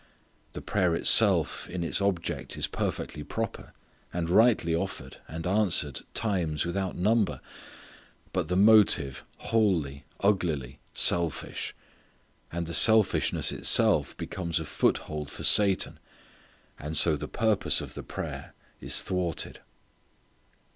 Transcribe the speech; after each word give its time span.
The 0.53 0.63
prayer 0.63 0.95
itself 0.95 1.69
in 1.69 1.83
its 1.83 2.01
object 2.01 2.57
is 2.57 2.65
perfectly 2.65 3.21
proper, 3.23 3.71
and 4.11 4.31
rightly 4.31 4.73
offered 4.75 5.17
and 5.27 5.45
answered 5.45 6.01
times 6.15 6.65
without 6.65 6.95
number; 6.95 7.39
but 8.33 8.47
the 8.47 8.55
motive 8.55 9.23
wholly, 9.37 10.05
uglily 10.19 10.79
selfish 10.95 11.75
and 12.51 12.65
the 12.65 12.73
selfishness 12.73 13.51
itself 13.51 14.17
becomes 14.17 14.59
a 14.59 14.65
foothold 14.65 15.29
for 15.29 15.43
Satan 15.43 15.99
and 16.79 16.97
so 16.97 17.15
the 17.15 17.27
purpose 17.27 17.79
of 17.79 17.93
the 17.93 18.01
prayer 18.01 18.55
is 18.79 19.03
thwarted. 19.03 19.59